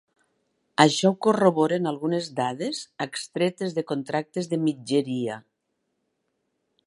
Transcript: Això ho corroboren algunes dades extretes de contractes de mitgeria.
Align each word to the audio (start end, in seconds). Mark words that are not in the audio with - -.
Això 0.83 1.09
ho 1.09 1.17
corroboren 1.25 1.89
algunes 1.91 2.29
dades 2.39 2.79
extretes 3.05 3.77
de 3.79 3.85
contractes 3.93 4.51
de 4.55 4.61
mitgeria. 4.67 5.39